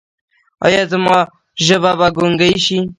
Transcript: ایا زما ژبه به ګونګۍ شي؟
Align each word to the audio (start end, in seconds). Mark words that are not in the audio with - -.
ایا 0.65 0.81
زما 0.91 1.17
ژبه 1.65 1.91
به 1.99 2.07
ګونګۍ 2.17 2.53
شي؟ 2.65 2.77